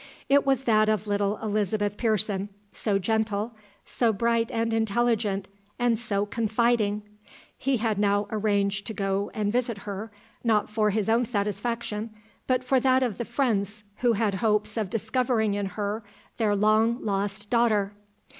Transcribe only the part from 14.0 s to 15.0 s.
had hopes of